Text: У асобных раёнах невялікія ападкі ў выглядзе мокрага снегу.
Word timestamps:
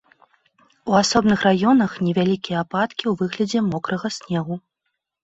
У 0.93 0.93
асобных 1.01 1.39
раёнах 1.47 1.91
невялікія 2.07 2.57
ападкі 2.65 3.05
ў 3.11 3.13
выглядзе 3.21 3.59
мокрага 3.71 4.07
снегу. 4.17 4.59